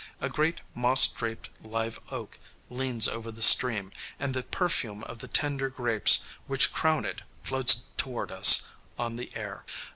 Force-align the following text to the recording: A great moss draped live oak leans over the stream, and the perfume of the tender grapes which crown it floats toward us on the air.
A 0.19 0.29
great 0.29 0.61
moss 0.73 1.05
draped 1.07 1.51
live 1.63 1.99
oak 2.09 2.39
leans 2.71 3.07
over 3.07 3.29
the 3.31 3.43
stream, 3.43 3.91
and 4.19 4.33
the 4.33 4.41
perfume 4.41 5.03
of 5.03 5.19
the 5.19 5.27
tender 5.27 5.69
grapes 5.69 6.23
which 6.47 6.73
crown 6.73 7.05
it 7.05 7.21
floats 7.43 7.85
toward 7.97 8.31
us 8.31 8.65
on 8.97 9.15
the 9.15 9.31
air. 9.35 9.63